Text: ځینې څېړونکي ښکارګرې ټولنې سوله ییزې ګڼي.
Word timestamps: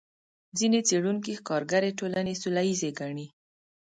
ځینې 0.57 0.79
څېړونکي 0.87 1.31
ښکارګرې 1.39 1.91
ټولنې 1.99 2.33
سوله 2.41 2.61
ییزې 2.69 2.89
ګڼي. 2.99 3.27